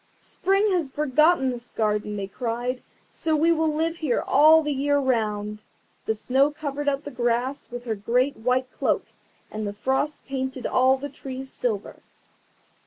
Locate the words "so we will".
3.11-3.71